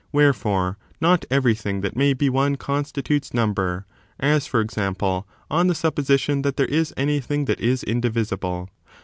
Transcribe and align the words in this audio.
Where 0.09 0.33
fore, 0.33 0.79
not 0.99 1.25
everything 1.29 1.81
that 1.81 1.95
may 1.95 2.13
be 2.15 2.27
one 2.27 2.55
constitutes 2.55 3.35
number; 3.35 3.85
as, 4.19 4.47
for 4.47 4.59
example, 4.59 5.27
on 5.51 5.67
the 5.67 5.75
supposition 5.75 6.41
that 6.41 6.57
there 6.57 6.65
is 6.65 6.91
anything 6.97 7.45
that 7.45 7.59
is 7.59 7.83
indivisible. 7.83 8.67